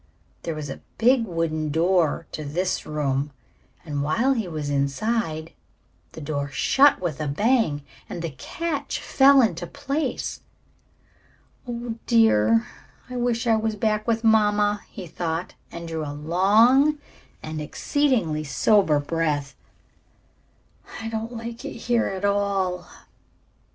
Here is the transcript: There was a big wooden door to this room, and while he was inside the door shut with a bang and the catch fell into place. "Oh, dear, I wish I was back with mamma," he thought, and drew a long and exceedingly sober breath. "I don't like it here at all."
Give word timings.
There 0.41 0.55
was 0.55 0.67
a 0.67 0.81
big 0.97 1.25
wooden 1.27 1.69
door 1.69 2.25
to 2.31 2.43
this 2.43 2.87
room, 2.87 3.29
and 3.85 4.01
while 4.01 4.33
he 4.33 4.47
was 4.47 4.67
inside 4.67 5.51
the 6.13 6.21
door 6.21 6.49
shut 6.49 6.99
with 6.99 7.21
a 7.21 7.27
bang 7.27 7.83
and 8.09 8.23
the 8.23 8.31
catch 8.31 8.99
fell 8.99 9.43
into 9.43 9.67
place. 9.67 10.41
"Oh, 11.67 11.99
dear, 12.07 12.65
I 13.11 13.15
wish 13.15 13.45
I 13.45 13.57
was 13.57 13.75
back 13.75 14.07
with 14.07 14.23
mamma," 14.23 14.81
he 14.89 15.05
thought, 15.05 15.53
and 15.71 15.87
drew 15.87 16.03
a 16.03 16.09
long 16.15 16.97
and 17.43 17.61
exceedingly 17.61 18.43
sober 18.43 18.99
breath. 18.99 19.55
"I 20.99 21.09
don't 21.09 21.31
like 21.37 21.63
it 21.63 21.73
here 21.75 22.07
at 22.07 22.25
all." 22.25 22.87